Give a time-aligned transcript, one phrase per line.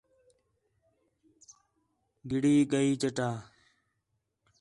[2.29, 3.29] گِدڑی ڳئی چٹا